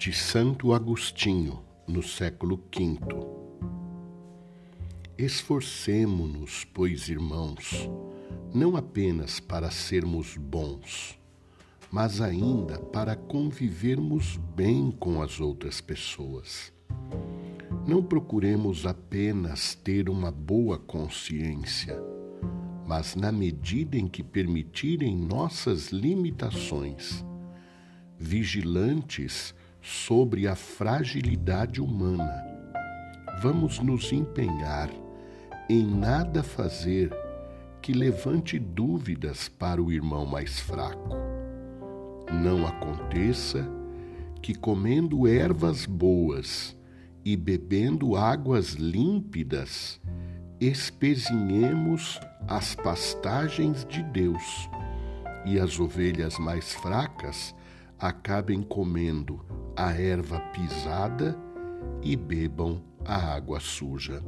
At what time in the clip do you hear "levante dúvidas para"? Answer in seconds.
37.92-39.82